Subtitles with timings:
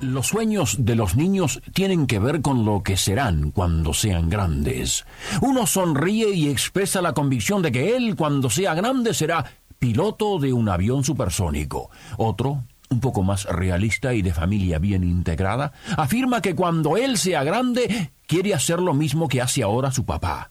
[0.00, 5.04] Los sueños de los niños tienen que ver con lo que serán cuando sean grandes.
[5.42, 9.44] Uno sonríe y expresa la convicción de que él, cuando sea grande, será
[9.78, 11.90] piloto de un avión supersónico.
[12.16, 17.44] Otro, un poco más realista y de familia bien integrada, afirma que cuando él sea
[17.44, 20.50] grande, quiere hacer lo mismo que hace ahora su papá.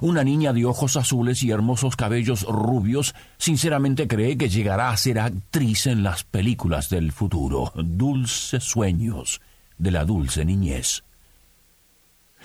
[0.00, 5.18] Una niña de ojos azules y hermosos cabellos rubios sinceramente cree que llegará a ser
[5.18, 7.72] actriz en las películas del futuro.
[7.74, 9.40] Dulces sueños
[9.78, 11.02] de la dulce niñez.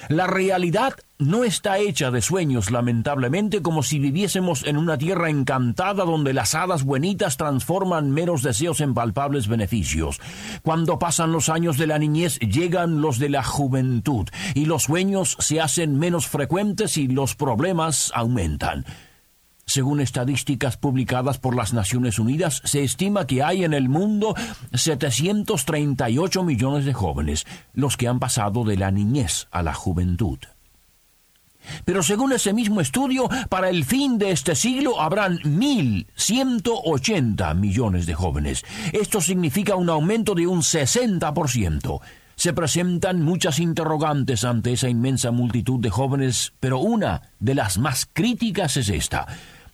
[0.09, 6.03] La realidad no está hecha de sueños, lamentablemente, como si viviésemos en una tierra encantada
[6.03, 10.19] donde las hadas buenitas transforman meros deseos en palpables beneficios.
[10.61, 15.37] Cuando pasan los años de la niñez, llegan los de la juventud, y los sueños
[15.39, 18.85] se hacen menos frecuentes y los problemas aumentan.
[19.65, 24.35] Según estadísticas publicadas por las Naciones Unidas, se estima que hay en el mundo
[24.73, 30.37] 738 millones de jóvenes, los que han pasado de la niñez a la juventud.
[31.83, 38.13] Pero según ese mismo estudio, para el fin de este siglo habrán 1.180 millones de
[38.13, 38.63] jóvenes.
[38.93, 42.01] Esto significa un aumento de un 60%.
[42.35, 48.05] Se presentan muchas interrogantes ante esa inmensa multitud de jóvenes, pero una de las más
[48.11, 49.25] críticas es esta.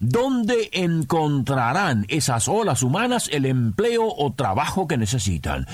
[0.04, 5.68] ¿Dónde encontrarán esas olas humanas el empleo o trabajo que necesitan?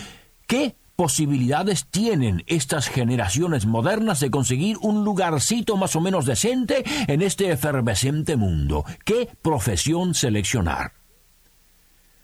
[0.48, 7.22] ¿Qué posibilidades tienen estas generaciones modernas de conseguir un lugarcito más o menos decente en
[7.22, 8.84] este efervescente mundo?
[9.06, 10.92] ¿Qué profesión seleccionar?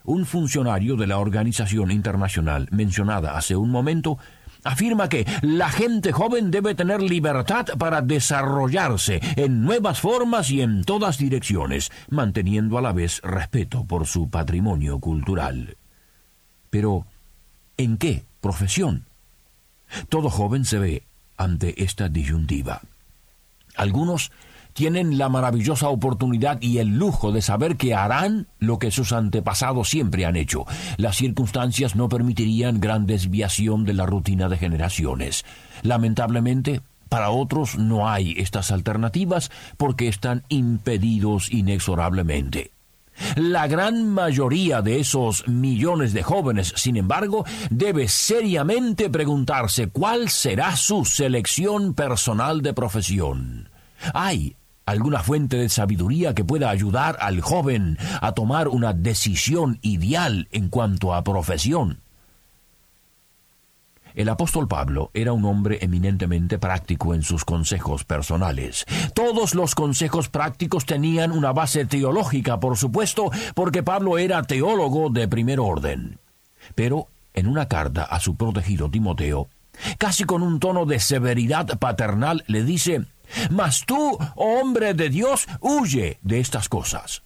[0.04, 4.18] Un funcionario de la organización internacional mencionada hace un momento
[4.64, 10.84] afirma que la gente joven debe tener libertad para desarrollarse en nuevas formas y en
[10.84, 15.78] todas direcciones, manteniendo a la vez respeto por su patrimonio cultural.
[16.70, 17.06] Pero,
[17.78, 19.06] ¿en qué profesión?
[20.10, 21.04] Todo joven se ve
[21.38, 22.82] ante esta disyuntiva.
[23.76, 24.32] Algunos
[24.74, 29.90] tienen la maravillosa oportunidad y el lujo de saber que harán lo que sus antepasados
[29.90, 30.66] siempre han hecho.
[30.98, 35.46] Las circunstancias no permitirían gran desviación de la rutina de generaciones.
[35.84, 42.72] Lamentablemente, para otros no hay estas alternativas porque están impedidos inexorablemente.
[43.36, 50.76] La gran mayoría de esos millones de jóvenes, sin embargo, debe seriamente preguntarse cuál será
[50.76, 53.70] su selección personal de profesión.
[54.14, 60.48] Hay alguna fuente de sabiduría que pueda ayudar al joven a tomar una decisión ideal
[60.52, 62.02] en cuanto a profesión.
[64.16, 68.86] El apóstol Pablo era un hombre eminentemente práctico en sus consejos personales.
[69.16, 75.28] Todos los consejos prácticos tenían una base teológica, por supuesto, porque Pablo era teólogo de
[75.28, 76.20] primer orden.
[76.76, 79.50] Pero en una carta a su protegido Timoteo,
[79.98, 83.08] casi con un tono de severidad paternal, le dice,
[83.50, 87.24] Mas tú, hombre de Dios, huye de estas cosas.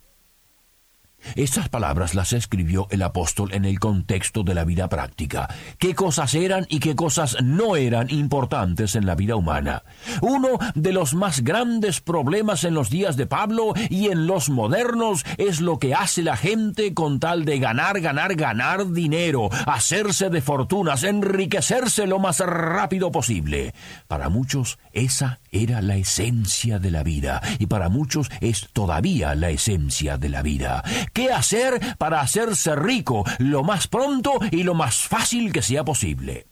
[1.36, 5.50] Estas palabras las escribió el apóstol en el contexto de la vida práctica.
[5.78, 9.84] ¿Qué cosas eran y qué cosas no eran importantes en la vida humana?
[10.22, 15.26] Uno de los más grandes problemas en los días de Pablo y en los modernos
[15.38, 20.42] es lo que hace la gente con tal de ganar, ganar, ganar dinero, hacerse de
[20.42, 23.74] fortunas, enriquecerse lo más rápido posible.
[24.08, 29.50] Para muchos esa era la esencia de la vida y para muchos es todavía la
[29.50, 34.96] esencia de la vida qué hacer para hacerse rico lo más pronto y lo más
[34.96, 36.48] fácil que sea posible.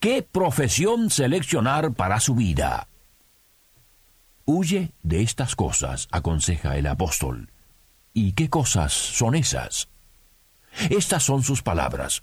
[0.00, 2.88] ¿Qué profesión seleccionar para su vida?
[4.44, 7.50] Huye de estas cosas, aconseja el apóstol.
[8.12, 9.88] ¿Y qué cosas son esas?
[10.90, 12.22] Estas son sus palabras.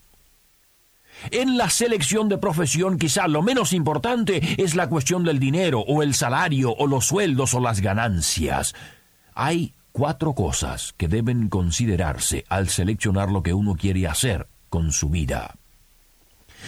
[1.29, 6.01] En la selección de profesión quizá lo menos importante es la cuestión del dinero o
[6.01, 8.73] el salario o los sueldos o las ganancias.
[9.35, 15.09] Hay cuatro cosas que deben considerarse al seleccionar lo que uno quiere hacer con su
[15.09, 15.55] vida.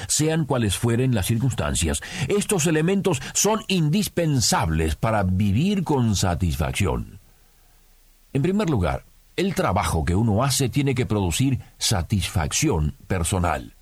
[0.08, 7.20] Sean cuales fueren las circunstancias, estos elementos son indispensables para vivir con satisfacción.
[8.34, 13.76] En primer lugar, el trabajo que uno hace tiene que producir satisfacción personal.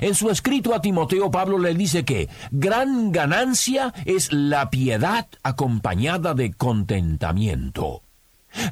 [0.00, 6.34] En su escrito a Timoteo, Pablo le dice que gran ganancia es la piedad acompañada
[6.34, 8.02] de contentamiento.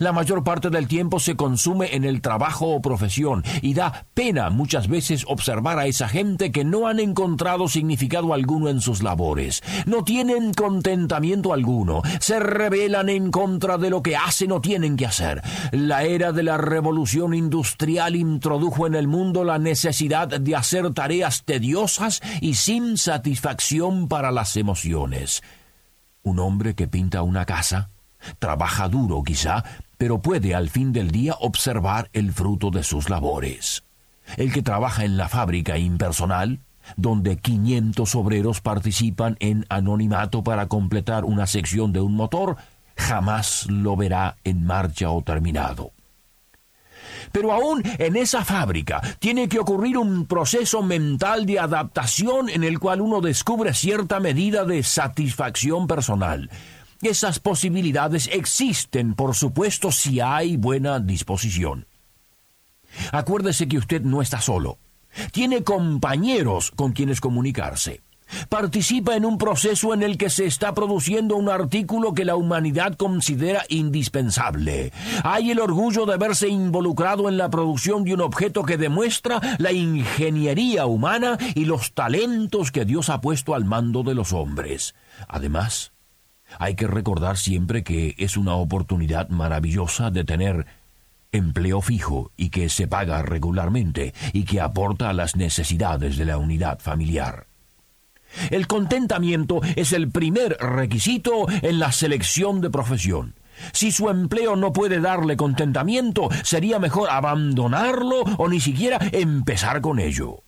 [0.00, 4.50] La mayor parte del tiempo se consume en el trabajo o profesión y da pena
[4.50, 9.62] muchas veces observar a esa gente que no han encontrado significado alguno en sus labores,
[9.86, 15.06] no tienen contentamiento alguno, se rebelan en contra de lo que hacen o tienen que
[15.06, 15.42] hacer.
[15.72, 21.44] La era de la revolución industrial introdujo en el mundo la necesidad de hacer tareas
[21.44, 25.42] tediosas y sin satisfacción para las emociones.
[26.22, 27.90] Un hombre que pinta una casa
[28.38, 29.64] Trabaja duro quizá,
[29.96, 33.84] pero puede al fin del día observar el fruto de sus labores.
[34.36, 36.60] El que trabaja en la fábrica impersonal,
[36.96, 42.56] donde 500 obreros participan en anonimato para completar una sección de un motor,
[42.96, 45.92] jamás lo verá en marcha o terminado.
[47.32, 52.78] Pero aún en esa fábrica tiene que ocurrir un proceso mental de adaptación en el
[52.78, 56.50] cual uno descubre cierta medida de satisfacción personal.
[57.02, 61.86] Esas posibilidades existen, por supuesto, si hay buena disposición.
[63.12, 64.78] Acuérdese que usted no está solo.
[65.32, 68.02] Tiene compañeros con quienes comunicarse.
[68.48, 72.94] Participa en un proceso en el que se está produciendo un artículo que la humanidad
[72.94, 74.92] considera indispensable.
[75.24, 79.72] Hay el orgullo de verse involucrado en la producción de un objeto que demuestra la
[79.72, 84.94] ingeniería humana y los talentos que Dios ha puesto al mando de los hombres.
[85.26, 85.92] Además,
[86.58, 90.66] hay que recordar siempre que es una oportunidad maravillosa de tener
[91.32, 96.38] empleo fijo y que se paga regularmente y que aporta a las necesidades de la
[96.38, 97.46] unidad familiar.
[98.50, 103.34] El contentamiento es el primer requisito en la selección de profesión.
[103.72, 109.98] Si su empleo no puede darle contentamiento, sería mejor abandonarlo o ni siquiera empezar con
[109.98, 110.42] ello.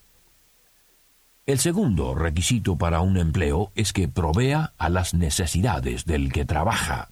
[1.51, 7.09] El segundo requisito para un empleo es que provea a las necesidades del que trabaja.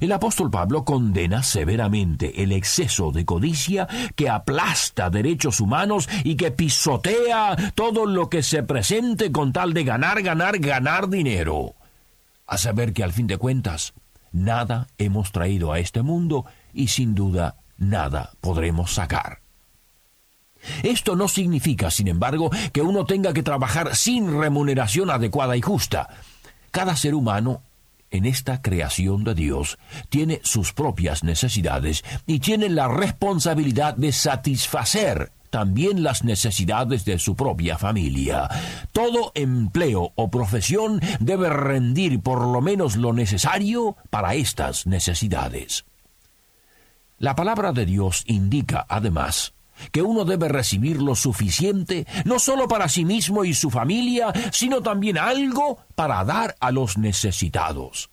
[0.00, 6.50] El apóstol Pablo condena severamente el exceso de codicia que aplasta derechos humanos y que
[6.50, 11.74] pisotea todo lo que se presente con tal de ganar, ganar, ganar dinero.
[12.46, 13.92] A saber que al fin de cuentas,
[14.32, 19.42] nada hemos traído a este mundo y sin duda nada podremos sacar.
[20.82, 26.08] Esto no significa, sin embargo, que uno tenga que trabajar sin remuneración adecuada y justa.
[26.70, 27.62] Cada ser humano
[28.10, 29.78] en esta creación de Dios
[30.08, 37.36] tiene sus propias necesidades y tiene la responsabilidad de satisfacer también las necesidades de su
[37.36, 38.48] propia familia.
[38.92, 45.84] Todo empleo o profesión debe rendir por lo menos lo necesario para estas necesidades.
[47.18, 49.52] La palabra de Dios indica, además,
[49.90, 54.82] que uno debe recibir lo suficiente, no solo para sí mismo y su familia, sino
[54.82, 58.12] también algo para dar a los necesitados.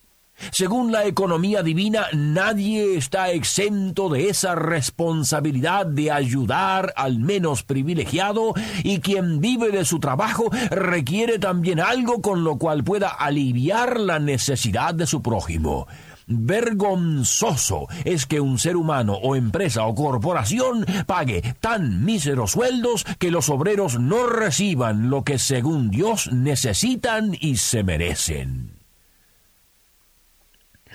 [0.51, 8.53] Según la economía divina, nadie está exento de esa responsabilidad de ayudar al menos privilegiado
[8.83, 14.19] y quien vive de su trabajo requiere también algo con lo cual pueda aliviar la
[14.19, 15.87] necesidad de su prójimo.
[16.31, 23.31] Vergonzoso es que un ser humano o empresa o corporación pague tan míseros sueldos que
[23.31, 28.79] los obreros no reciban lo que según Dios necesitan y se merecen.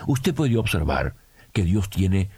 [0.06, 1.16] Usted puede observar
[1.52, 2.30] que Dios tiene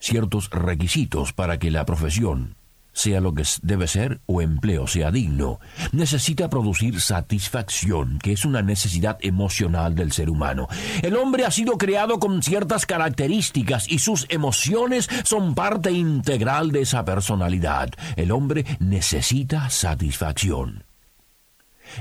[0.00, 2.56] ciertos requisitos para que la profesión
[2.92, 5.60] sea lo que debe ser o empleo sea digno,
[5.92, 10.68] necesita producir satisfacción, que es una necesidad emocional del ser humano.
[11.02, 16.82] El hombre ha sido creado con ciertas características y sus emociones son parte integral de
[16.82, 17.90] esa personalidad.
[18.16, 20.89] El hombre necesita satisfacción.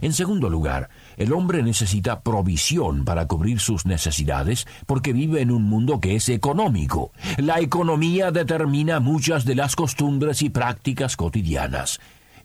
[0.02, 5.64] En segundo lugar, el hombre necesita provisión para cubrir sus necesidades porque vive en un
[5.64, 7.12] mundo que es económico.
[7.38, 12.00] La economía determina muchas de las costumbres y prácticas cotidianas.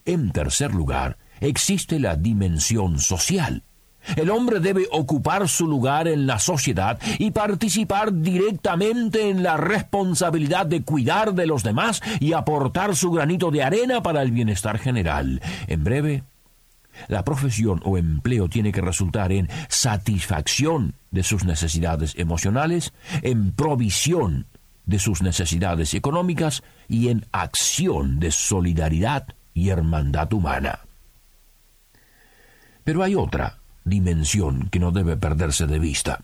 [0.05, 3.63] En tercer lugar, existe la dimensión social.
[4.15, 10.65] El hombre debe ocupar su lugar en la sociedad y participar directamente en la responsabilidad
[10.65, 15.41] de cuidar de los demás y aportar su granito de arena para el bienestar general.
[15.67, 16.23] En breve,
[17.07, 24.47] la profesión o empleo tiene que resultar en satisfacción de sus necesidades emocionales, en provisión
[24.85, 30.79] de sus necesidades económicas y en acción de solidaridad y hermandad humana.
[32.83, 36.19] Pero hay otra dimensión que no debe perderse de vista.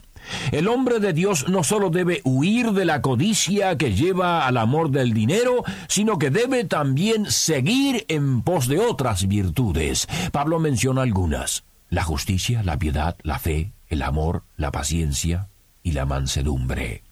[0.51, 4.91] El hombre de Dios no solo debe huir de la codicia que lleva al amor
[4.91, 10.07] del dinero, sino que debe también seguir en pos de otras virtudes.
[10.31, 11.63] Pablo menciona algunas.
[11.89, 15.49] La justicia, la piedad, la fe, el amor, la paciencia
[15.83, 17.03] y la mansedumbre.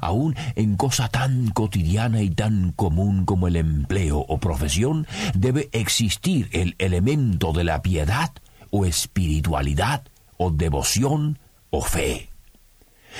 [0.00, 6.48] Aún en cosa tan cotidiana y tan común como el empleo o profesión, debe existir
[6.52, 8.32] el elemento de la piedad
[8.70, 10.04] o espiritualidad
[10.36, 11.38] o devoción
[11.70, 12.30] o fe.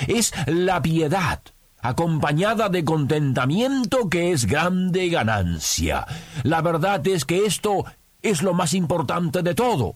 [0.07, 1.41] Es la piedad
[1.81, 6.05] acompañada de contentamiento que es grande ganancia.
[6.43, 7.85] La verdad es que esto
[8.21, 9.95] es lo más importante de todo.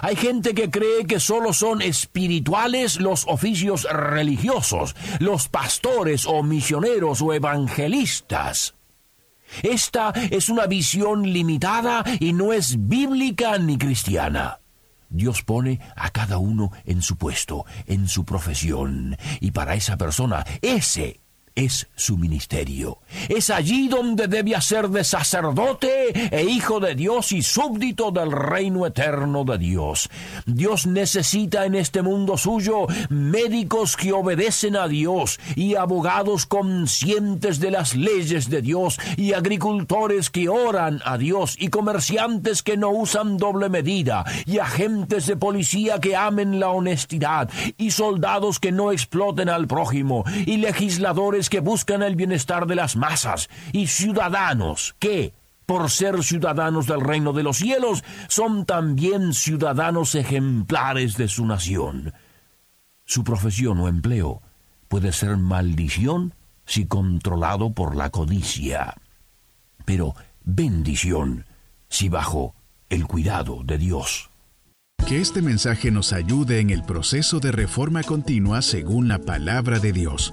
[0.00, 7.20] Hay gente que cree que solo son espirituales los oficios religiosos, los pastores o misioneros
[7.20, 8.74] o evangelistas.
[9.62, 14.61] Esta es una visión limitada y no es bíblica ni cristiana.
[15.12, 20.44] Dios pone a cada uno en su puesto, en su profesión, y para esa persona
[20.60, 21.21] ese
[21.54, 22.98] es su ministerio.
[23.28, 28.86] Es allí donde debe hacer de sacerdote e hijo de Dios y súbdito del reino
[28.86, 30.08] eterno de Dios.
[30.46, 37.70] Dios necesita en este mundo suyo médicos que obedecen a Dios y abogados conscientes de
[37.70, 43.36] las leyes de Dios y agricultores que oran a Dios y comerciantes que no usan
[43.36, 49.48] doble medida y agentes de policía que amen la honestidad y soldados que no exploten
[49.48, 55.34] al prójimo y legisladores que buscan el bienestar de las masas y ciudadanos que,
[55.66, 62.12] por ser ciudadanos del reino de los cielos, son también ciudadanos ejemplares de su nación.
[63.04, 64.42] Su profesión o empleo
[64.88, 66.34] puede ser maldición
[66.66, 68.96] si controlado por la codicia,
[69.84, 71.46] pero bendición
[71.88, 72.54] si bajo
[72.88, 74.30] el cuidado de Dios.
[75.06, 79.92] Que este mensaje nos ayude en el proceso de reforma continua según la palabra de
[79.92, 80.32] Dios.